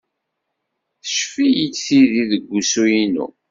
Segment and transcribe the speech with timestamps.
[1.01, 3.27] Teccef-iyi tidi deg wusu-inu.